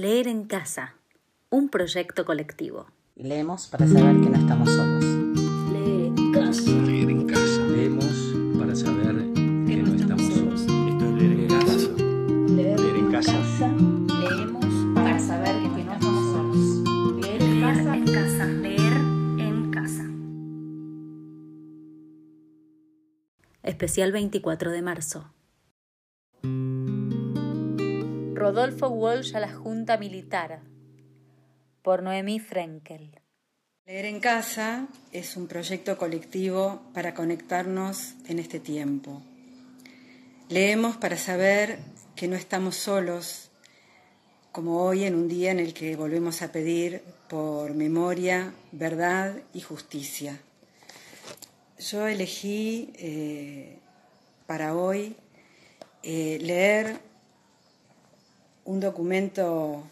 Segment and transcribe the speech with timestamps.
[0.00, 0.94] Leer en casa,
[1.50, 2.86] un proyecto colectivo.
[3.16, 5.04] Leemos para saber que no estamos solos.
[5.74, 6.70] Leer en casa.
[6.70, 7.66] Leer en casa.
[7.66, 8.06] Leemos
[8.58, 10.60] para saber que no estamos solos.
[10.62, 11.90] Esto es leer en casa.
[12.48, 13.68] Leer, en casa.
[14.22, 17.20] Leemos para saber que no estamos solos.
[17.20, 17.94] Leer en casa.
[17.94, 18.46] en casa.
[18.46, 18.92] Leer
[19.38, 20.10] en casa.
[23.62, 25.30] Especial 24 de marzo.
[28.40, 30.62] Rodolfo Walsh a la Junta Militar.
[31.82, 33.20] Por Noemí Frenkel.
[33.84, 39.20] Leer en casa es un proyecto colectivo para conectarnos en este tiempo.
[40.48, 41.80] Leemos para saber
[42.16, 43.50] que no estamos solos,
[44.52, 49.60] como hoy en un día en el que volvemos a pedir por memoria, verdad y
[49.60, 50.40] justicia.
[51.78, 53.80] Yo elegí eh,
[54.46, 55.14] para hoy
[56.02, 57.09] eh, leer
[58.64, 59.84] un documento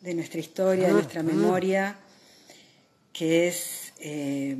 [0.00, 1.96] de nuestra historia, de nuestra memoria,
[3.12, 4.56] que es eh,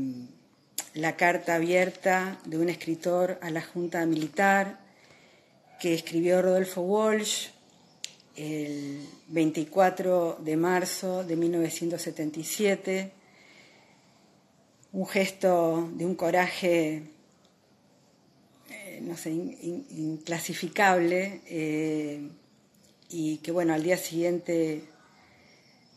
[0.94, 4.78] la carta abierta de un escritor a la Junta Militar
[5.78, 7.48] que escribió Rodolfo Walsh
[8.34, 13.12] el 24 de marzo de 1977,
[14.92, 17.02] un gesto de un coraje,
[18.70, 21.40] eh, no sé, inclasificable.
[21.46, 22.28] Eh,
[23.10, 24.82] y que bueno, al día siguiente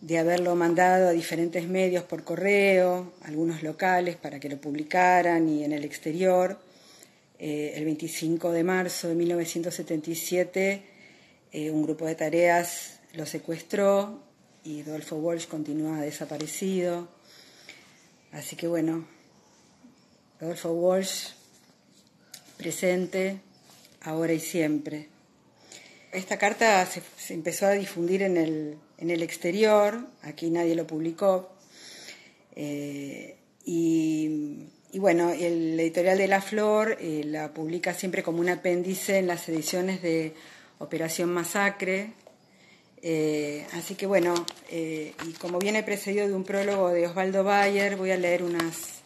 [0.01, 5.63] de haberlo mandado a diferentes medios por correo, algunos locales para que lo publicaran y
[5.63, 6.59] en el exterior,
[7.37, 10.83] eh, el 25 de marzo de 1977
[11.51, 14.21] eh, un grupo de tareas lo secuestró
[14.63, 17.07] y Rodolfo Walsh continúa desaparecido.
[18.31, 19.07] Así que bueno,
[20.39, 21.29] Rodolfo Walsh
[22.57, 23.39] presente
[24.01, 25.18] ahora y siempre.
[26.11, 27.03] Esta carta se,
[27.35, 31.51] empezó a difundir en el, en el, exterior, aquí nadie lo publicó,
[32.55, 34.65] eh, y,
[34.95, 39.47] bueno, el editorial de La Flor eh, la publica siempre como un apéndice en las
[39.49, 40.33] ediciones de
[40.79, 42.13] Operación Masacre,
[43.03, 44.33] eh, así que bueno,
[44.71, 49.03] y como viene precedido de un prólogo de Osvaldo Bayer, voy a leer unas,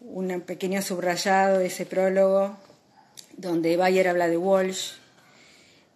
[0.00, 2.58] un pequeño subrayado de ese prólogo,
[3.38, 4.98] donde Bayer habla de Walsh,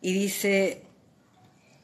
[0.02, 0.82] y dice,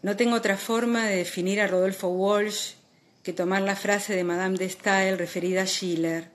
[0.03, 2.75] no tengo otra forma de definir a Rodolfo Walsh
[3.23, 6.31] que tomar la frase de Madame de Stael referida a Schiller.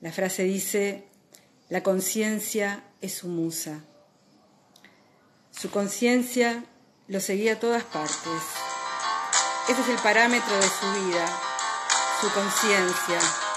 [0.00, 1.04] La frase dice,
[1.70, 3.80] la conciencia es su musa.
[5.50, 6.64] Su conciencia
[7.08, 8.42] lo seguía a todas partes.
[9.68, 11.26] Ese es el parámetro de su vida,
[12.20, 13.49] su conciencia.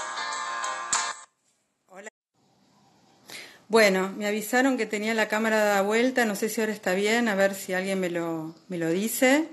[3.74, 7.26] Bueno, me avisaron que tenía la cámara dada vuelta, no sé si ahora está bien,
[7.26, 9.48] a ver si alguien me lo, me lo dice.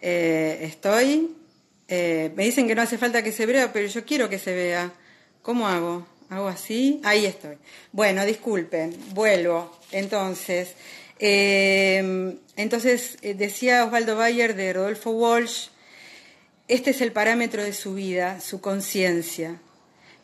[0.00, 1.36] Eh, estoy.
[1.86, 4.52] Eh, me dicen que no hace falta que se vea, pero yo quiero que se
[4.52, 4.92] vea.
[5.42, 6.04] ¿Cómo hago?
[6.28, 7.00] ¿Hago así?
[7.04, 7.56] Ahí estoy.
[7.92, 9.78] Bueno, disculpen, vuelvo.
[9.92, 10.74] Entonces,
[11.20, 15.68] eh, entonces decía Osvaldo Bayer de Rodolfo Walsh,
[16.66, 19.60] este es el parámetro de su vida, su conciencia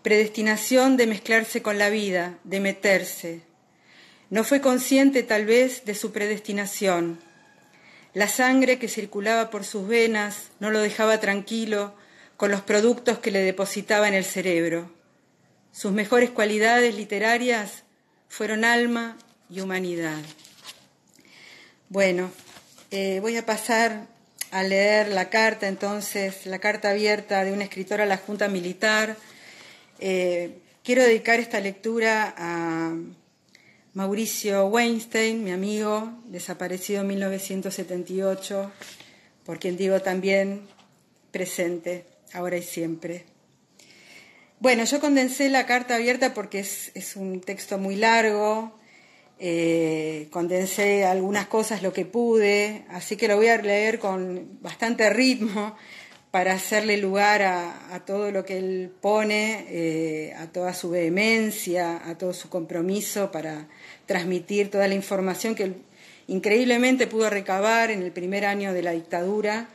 [0.02, 3.40] predestinación de mezclarse con la vida, de meterse.
[4.30, 7.20] No fue consciente tal vez de su predestinación.
[8.14, 11.94] La sangre que circulaba por sus venas no lo dejaba tranquilo
[12.36, 14.90] con los productos que le depositaba en el cerebro.
[15.70, 17.84] Sus mejores cualidades literarias
[18.28, 19.16] fueron alma
[19.48, 20.20] y humanidad.
[21.88, 22.30] Bueno,
[22.90, 24.06] eh, voy a pasar
[24.50, 29.16] a leer la carta entonces, la carta abierta de un escritor a la Junta Militar
[30.04, 32.92] eh, quiero dedicar esta lectura a
[33.94, 38.72] Mauricio Weinstein, mi amigo, desaparecido en 1978,
[39.46, 40.62] por quien digo también
[41.30, 43.26] presente, ahora y siempre.
[44.58, 48.76] Bueno, yo condensé la carta abierta porque es, un texto muy largo,
[49.38, 55.08] eh, condensé algunas cosas lo que pude, así que lo voy a leer con bastante
[55.10, 55.76] ritmo
[56.32, 62.16] para hacerle lugar a, todo lo que él pone, eh, a toda su vehemencia, a
[62.16, 63.68] todo su compromiso para
[64.06, 65.74] transmitir toda la información que
[66.28, 69.68] increíblemente pudo recabar en el primer año de la dictadura,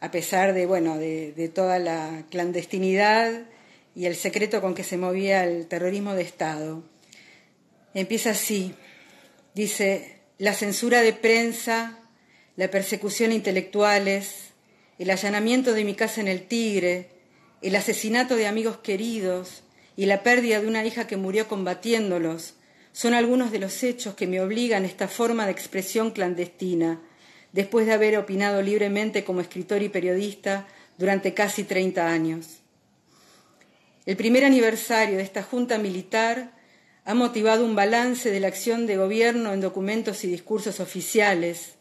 [0.00, 3.46] a pesar de, bueno, de toda la clandestinidad
[3.94, 6.84] y el secreto con que se movía el terrorismo de Estado.
[7.94, 8.74] Empieza así,
[9.54, 11.98] dice, la censura de prensa,
[12.56, 14.45] la persecución a intelectuales,
[14.98, 17.10] el allanamiento de mi casa en el Tigre,
[17.62, 19.62] el asesinato de amigos queridos
[19.96, 22.54] y la pérdida de una hija que murió combatiéndolos
[22.92, 27.00] son algunos de los hechos que me obligan a esta forma de expresión clandestina,
[27.52, 30.66] después de haber opinado libremente como escritor y periodista
[30.96, 32.60] durante casi 30 años.
[34.06, 36.52] El primer aniversario de esta Junta Militar
[37.04, 41.74] ha motivado un balance de la acción de gobierno en documentos y discursos oficiales,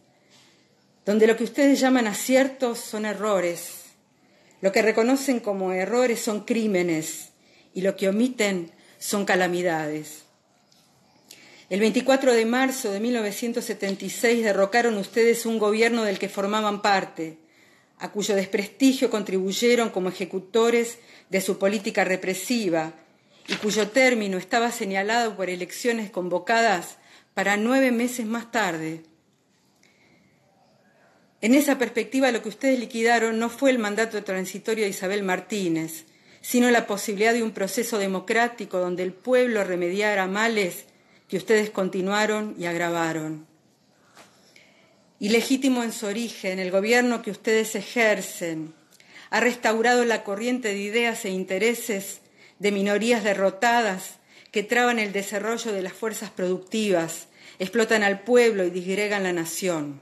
[1.05, 3.83] donde lo que ustedes llaman aciertos son errores,
[4.61, 7.29] lo que reconocen como errores son crímenes
[7.73, 10.23] y lo que omiten son calamidades.
[11.69, 17.37] El 24 de marzo de 1976 derrocaron ustedes un gobierno del que formaban parte,
[17.97, 20.99] a cuyo desprestigio contribuyeron como ejecutores
[21.29, 22.93] de su política represiva
[23.47, 26.97] y cuyo término estaba señalado por elecciones convocadas
[27.33, 29.03] para nueve meses más tarde.
[31.45, 36.05] En esa perspectiva, lo que ustedes liquidaron no fue el mandato transitorio de Isabel Martínez,
[36.41, 40.85] sino la posibilidad de un proceso democrático donde el pueblo remediara males
[41.29, 43.45] que ustedes continuaron y agravaron.
[45.19, 48.73] Ilegítimo en su origen, el gobierno que ustedes ejercen
[49.29, 52.21] ha restaurado la corriente de ideas e intereses
[52.57, 54.15] de minorías derrotadas
[54.49, 57.27] que traban el desarrollo de las fuerzas productivas,
[57.59, 60.01] explotan al pueblo y disgregan la nación.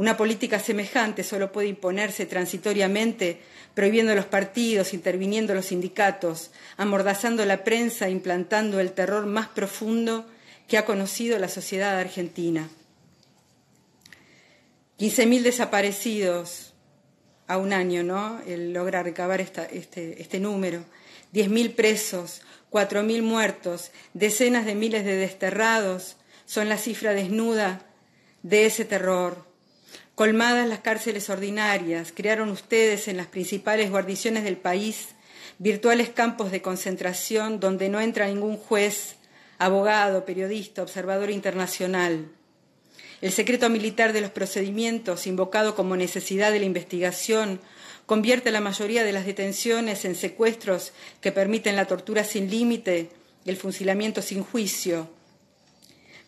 [0.00, 3.38] Una política semejante solo puede imponerse transitoriamente,
[3.74, 10.24] prohibiendo los partidos, interviniendo los sindicatos, amordazando la prensa, implantando el terror más profundo
[10.66, 12.70] que ha conocido la sociedad argentina.
[14.98, 16.72] 15.000 desaparecidos
[17.46, 18.40] a un año, ¿no?
[18.46, 19.68] Él logra recabar este,
[20.22, 20.82] este número.
[21.34, 22.40] 10.000 presos,
[22.72, 26.16] 4.000 muertos, decenas de miles de desterrados
[26.46, 27.82] son la cifra desnuda
[28.42, 29.49] de ese terror.
[30.20, 35.14] Colmadas las cárceles ordinarias, crearon ustedes en las principales guarniciones del país
[35.56, 39.16] virtuales campos de concentración donde no entra ningún juez,
[39.56, 42.28] abogado, periodista, observador internacional.
[43.22, 47.58] El secreto militar de los procedimientos, invocado como necesidad de la investigación,
[48.04, 50.92] convierte la mayoría de las detenciones en secuestros
[51.22, 53.08] que permiten la tortura sin límite
[53.46, 55.08] y el fusilamiento sin juicio.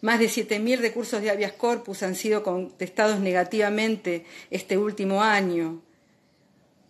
[0.02, 5.80] Más de 7.000 recursos de habeas corpus han sido contestados negativamente este último año.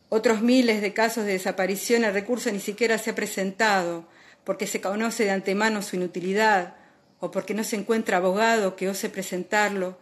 [0.08, 4.08] Otros miles de casos de desaparición, el recurso ni siquiera se ha presentado
[4.44, 6.74] porque se conoce de antemano su inutilidad
[7.20, 9.98] o porque no se encuentra abogado que ose presentarlo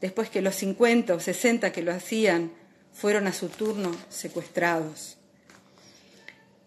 [0.00, 2.52] después que los 50 o 60 que lo hacían
[2.92, 5.18] fueron a su turno secuestrados.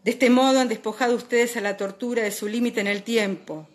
[0.04, 3.70] De este modo han despojado ustedes a la tortura de su límite en el tiempo.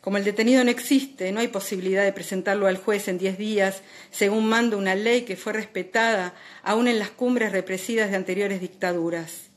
[0.00, 3.82] Como el detenido no existe, no hay posibilidad de presentarlo al juez en diez días,
[4.10, 9.50] según manda una ley que fue respetada aún en las cumbres represivas de anteriores dictaduras.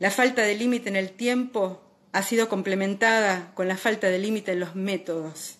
[0.00, 1.80] La falta de límite en el tiempo
[2.12, 5.58] ha sido complementada con la falta de límite en los métodos.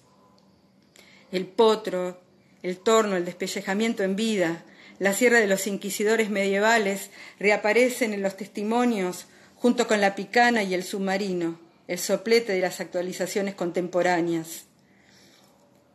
[1.30, 2.20] El potro,
[2.62, 4.64] el torno, el despellejamiento en vida,
[4.98, 9.26] la sierra de los inquisidores medievales reaparecen en los testimonios
[9.56, 14.64] junto con la picana y el submarino, el soplete de las actualizaciones contemporáneas.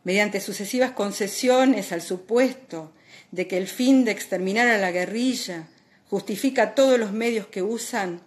[0.04, 2.92] Mediante sucesivas concesiones al supuesto
[3.32, 5.68] de que el fin de exterminar a la guerrilla
[6.08, 8.20] justifica todos los medios que usan,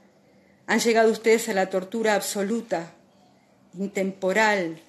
[0.67, 2.93] han llegado ustedes a la tortura absoluta,
[3.77, 4.79] intemporal,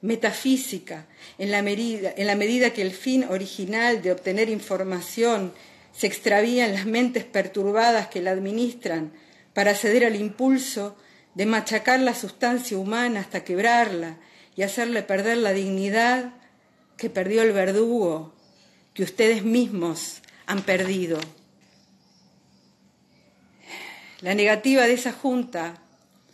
[0.00, 1.06] metafísica,
[1.38, 5.52] en la, medida, en la medida que el fin original de obtener información
[5.92, 9.12] se extravía en las mentes perturbadas que la administran
[9.52, 10.96] para ceder al impulso
[11.38, 14.16] de machacar la sustancia humana hasta quebrarla
[14.56, 16.32] y hacerle perder la dignidad
[16.96, 18.34] que perdió el verdugo,
[18.92, 21.20] que ustedes mismos han perdido.
[24.20, 25.80] La negativa de esa junta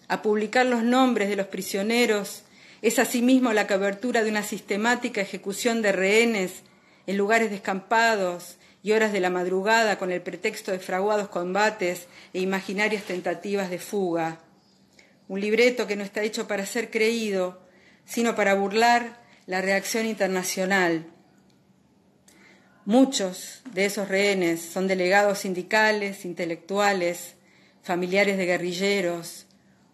[0.09, 2.45] a publicar los nombres de los prisioneros
[2.81, 6.63] es asimismo la cobertura de una sistemática ejecución de rehenes
[7.07, 12.41] en lugares descampados y horas de la madrugada con el pretexto de fraguados combates e
[12.41, 14.41] imaginarias tentativas de fuga.
[15.27, 17.63] Un libreto que no está hecho para ser creído,
[18.05, 21.07] sino para burlar la reacción internacional.
[22.85, 27.35] Muchos de esos rehenes son delegados sindicales, intelectuales,
[27.83, 29.47] familiares de guerrilleros,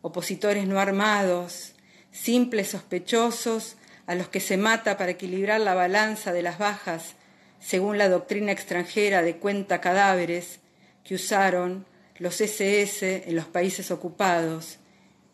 [0.03, 1.75] opositores no armados,
[2.11, 7.15] simples sospechosos a los que se mata para equilibrar la balanza de las bajas,
[7.61, 10.59] según la doctrina extranjera de cuenta cadáveres
[11.05, 11.87] que usaron
[12.19, 14.79] los SS en los países ocupados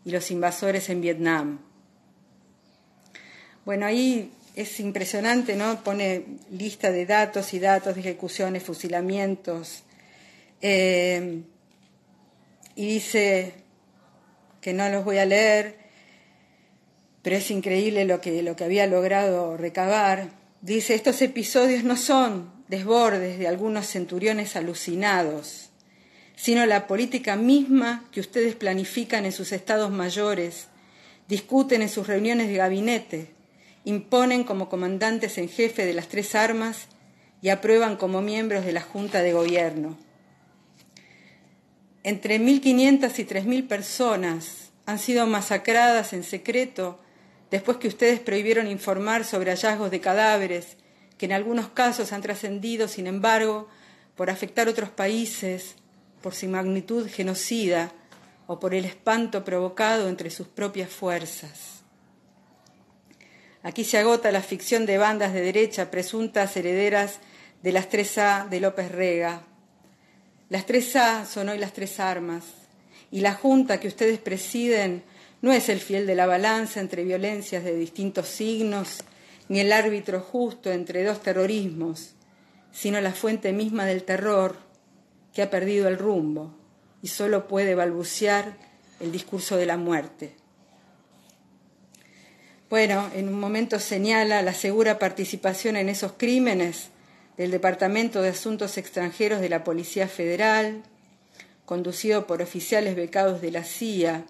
[0.07, 1.59] y los invasores en Vietnam.
[3.65, 5.83] Bueno, ahí es impresionante, ¿no?
[5.83, 9.83] Pone lista de datos y datos de ejecuciones, fusilamientos,
[10.63, 11.43] eh,
[12.77, 13.55] y dice
[14.61, 15.77] que no los voy a leer,
[17.23, 20.31] pero es increíble lo que, lo que había logrado recabar.
[20.61, 25.71] Dice, estos episodios no son desbordes de algunos centuriones alucinados,
[26.37, 30.69] sino la política misma que ustedes planifican en sus estados mayores,
[31.29, 33.31] discuten en sus reuniones de gabinete,
[33.85, 36.87] imponen como comandantes en jefe de las tres armas
[37.43, 39.97] y aprueban como miembros de la Junta de Gobierno.
[42.03, 47.01] Entre 1.500 y 3.000 personas han sido masacradas en secreto
[47.51, 50.77] después que ustedes prohibieron informar sobre hallazgos de cadáveres
[51.19, 53.69] que en algunos casos han trascendido, sin embargo,
[54.17, 55.77] por afectar otros países,
[56.27, 57.93] por su magnitud genocida
[58.49, 61.85] o por el espanto provocado entre sus propias fuerzas.
[63.63, 67.21] Aquí se agota la ficción de bandas de derecha presuntas herederas
[67.63, 69.43] de las 3A de López Rega.
[70.49, 72.43] Las 3A son hoy las tres armas
[73.13, 75.05] y la junta que ustedes presiden
[75.43, 79.05] no es el fiel de la balanza entre violencias de distintos signos,
[79.49, 82.17] ni el árbitro justo entre dos terrorismos,
[82.73, 84.66] sino la fuente misma del terror
[85.37, 86.55] que ha perdido el rumbo
[87.03, 88.57] y solo puede balbucear
[89.01, 90.33] el discurso de la muerte.
[92.71, 96.89] Bueno, en un momento señala la segura participación en esos crímenes
[97.37, 100.83] del Departamento de Asuntos Extranjeros de la Policía Federal,
[101.67, 104.25] conducido por oficiales becados de la CIA,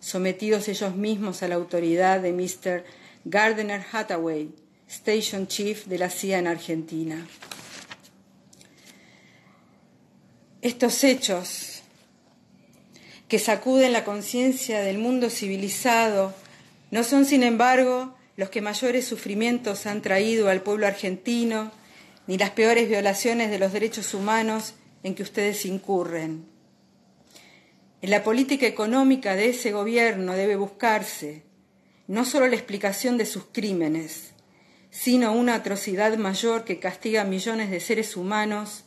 [0.00, 2.82] sometidos ellos mismos a la autoridad de Mr.
[3.24, 4.50] Gardner Hathaway,
[4.88, 7.24] Station Chief de la CIA en Argentina.
[10.64, 11.82] Estos hechos
[13.28, 16.32] que sacuden la conciencia del mundo civilizado
[16.90, 21.70] no son, sin embargo, los que mayores sufrimientos han traído al pueblo argentino,
[22.26, 26.46] ni las peores violaciones de los derechos humanos en que ustedes incurren.
[28.00, 31.42] En la política económica de ese gobierno debe buscarse
[32.06, 34.30] no solo la explicación de sus crímenes,
[34.90, 38.83] sino una atrocidad mayor que castiga a millones de seres humanos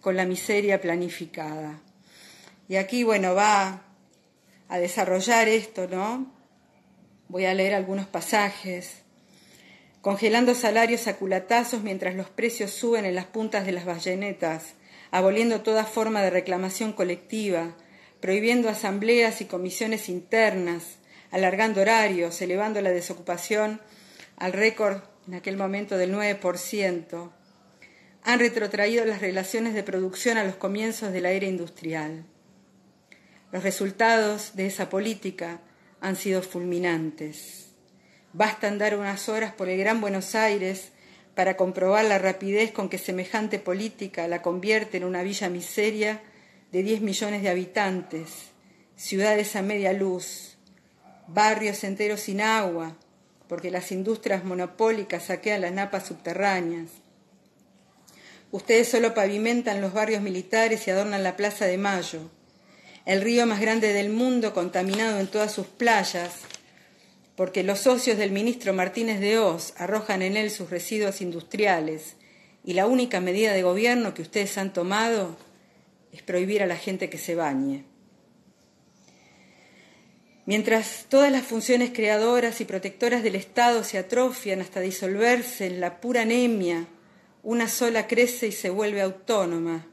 [0.00, 1.80] con la miseria planificada.
[2.68, 3.82] Y aquí, bueno, va
[4.68, 6.32] a desarrollar esto, ¿no?
[7.28, 9.02] Voy a leer algunos pasajes.
[10.00, 14.74] Congelando salarios a culatazos mientras los precios suben en las puntas de las bayonetas,
[15.10, 17.76] aboliendo toda forma de reclamación colectiva,
[18.20, 20.98] prohibiendo asambleas y comisiones internas,
[21.30, 23.80] alargando horarios, elevando la desocupación
[24.36, 27.30] al récord en aquel momento del 9%,
[28.22, 32.24] han retrotraído las relaciones de producción a los comienzos de la era industrial.
[33.52, 35.60] Los resultados de esa política
[36.00, 37.70] han sido fulminantes.
[38.32, 40.92] Basta andar unas horas por el Gran Buenos Aires
[41.34, 46.20] para comprobar la rapidez con que semejante política la convierte en una villa miseria
[46.70, 48.50] de 10 millones de habitantes,
[48.94, 50.58] ciudades a media luz,
[51.26, 52.96] barrios enteros sin agua,
[53.48, 56.99] porque las industrias monopólicas saquean las napas subterráneas.
[58.52, 62.30] Ustedes solo pavimentan los barrios militares y adornan la Plaza de Mayo,
[63.06, 66.32] el río más grande del mundo contaminado en todas sus playas,
[67.36, 72.16] porque los socios del ministro Martínez de Oz arrojan en él sus residuos industriales
[72.64, 75.36] y la única medida de gobierno que ustedes han tomado
[76.12, 77.84] es prohibir a la gente que se bañe.
[80.44, 86.00] Mientras todas las funciones creadoras y protectoras del Estado se atrofian hasta disolverse en la
[86.00, 86.88] pura anemia,
[87.42, 89.86] una sola crece y se vuelve autónoma.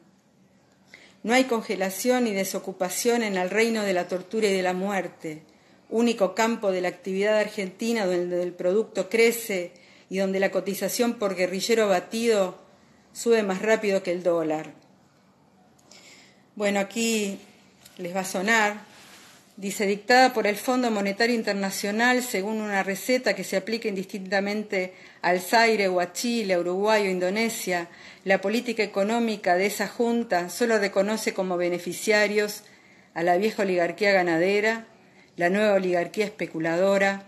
[1.23, 5.43] No hay congelación ni desocupación en el reino de la tortura y de la muerte,
[5.89, 9.71] único campo de la actividad argentina donde el producto crece
[10.09, 12.57] y donde la cotización por guerrillero abatido
[13.13, 14.73] sube más rápido que el dólar.
[16.55, 17.39] Bueno, aquí
[17.97, 18.96] les va a sonar.
[19.57, 25.41] Dice, dictada por el Fondo Monetario Internacional según una receta que se aplica indistintamente al
[25.41, 27.87] Zaire o a Chile, a Uruguay o Indonesia,
[28.23, 32.65] la política económica de esa junta solo reconoce como beneficiarios
[33.15, 34.85] a la vieja oligarquía ganadera,
[35.37, 37.23] la nueva oligarquía especuladora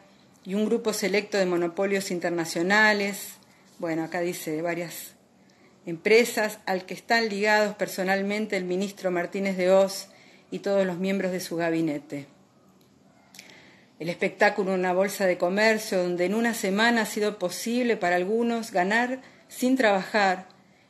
[0.45, 3.29] y un grupo selecto de monopolios internacionales.
[3.79, 5.15] Bueno, acá dice varias
[5.88, 10.09] empresas al que están ligados personalmente el ministro Martínez de Oz
[10.51, 12.27] y todos los miembros de su gabinete.
[13.99, 18.71] El espectáculo una bolsa de comercio donde en una semana ha sido posible para algunos
[18.71, 20.47] ganar sin trabajar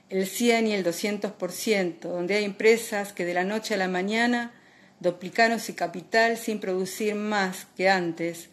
[0.10, 4.54] el 100 y el 200%, donde hay empresas que de la noche a la mañana
[5.00, 8.50] duplicaron su capital sin producir más que antes,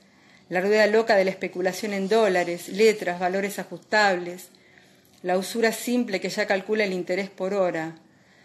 [0.49, 4.51] la rueda loca de la especulación en dólares, letras, valores ajustables,
[5.23, 7.97] la usura simple que ya calcula el interés por hora.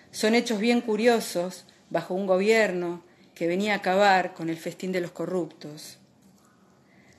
[0.09, 3.03] Son hechos bien curiosos bajo un gobierno
[3.35, 5.99] que venía a acabar con el festín de los corruptos.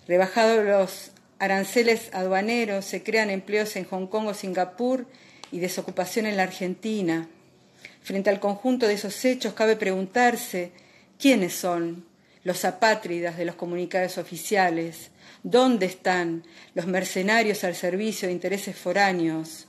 [0.09, 5.07] Rebajados los aranceles aduaneros, se crean empleos en Hong Kong o Singapur
[5.53, 7.29] y desocupación en la Argentina.
[8.03, 10.73] Frente al conjunto de esos hechos cabe preguntarse
[11.19, 12.05] quiénes son
[12.43, 15.11] los apátridas de los comunicados oficiales,
[15.43, 19.67] dónde están los mercenarios al servicio de intereses foráneos,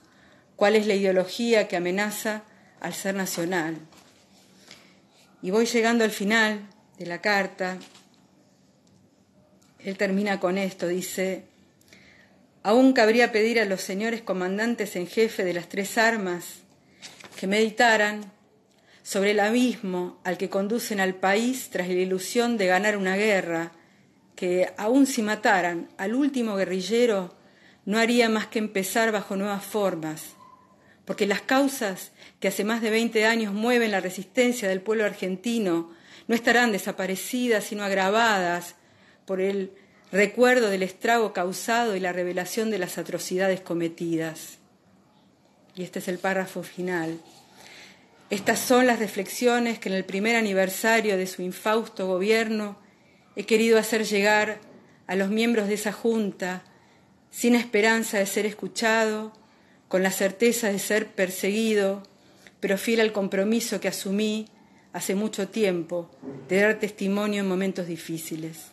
[0.55, 2.43] cuál es la ideología que amenaza
[2.79, 3.77] al ser nacional.
[5.43, 7.77] Y voy llegando al final de la carta.
[9.79, 11.43] Él termina con esto, dice,
[12.63, 16.61] aún cabría pedir a los señores comandantes en jefe de las tres armas
[17.37, 18.31] que meditaran
[19.03, 23.73] sobre el abismo al que conducen al país tras la ilusión de ganar una guerra,
[24.37, 27.35] que aun si mataran al último guerrillero,
[27.83, 30.37] no haría más que empezar bajo nuevas formas,
[31.05, 35.91] porque las causas que hace más de veinte años mueven la resistencia del pueblo argentino
[36.27, 38.75] no estarán desaparecidas, sino agravadas
[39.25, 39.71] por el
[40.11, 44.59] recuerdo del estrago causado y la revelación de las atrocidades cometidas.
[45.75, 47.19] Y este es el párrafo final.
[48.29, 52.77] Estas son las reflexiones que en el primer aniversario de su infausto gobierno
[53.35, 54.59] he querido hacer llegar
[55.07, 56.63] a los miembros de esa Junta,
[57.29, 59.33] sin esperanza de ser escuchado,
[59.93, 62.01] con la certeza de ser perseguido,
[62.59, 64.47] pero fiel al compromiso que asumí
[64.91, 66.09] hace mucho tiempo
[66.49, 68.71] de dar testimonio en momentos difíciles.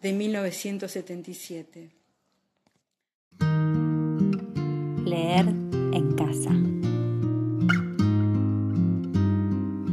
[0.00, 1.90] de 1977.
[5.04, 6.48] Leer en casa.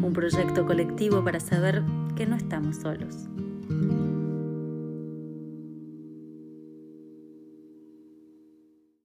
[0.05, 1.83] Un proyecto colectivo para saber
[2.15, 3.27] que no estamos solos.